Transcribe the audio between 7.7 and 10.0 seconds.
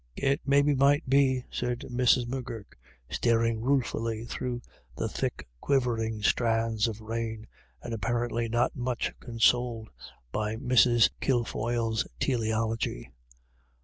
and apparently not much consoled